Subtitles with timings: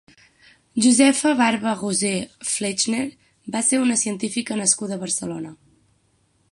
[0.85, 2.13] Josefa Barba-Gosé
[2.53, 3.05] Flexner
[3.57, 5.55] va ser una científica nascuda a Barcelona.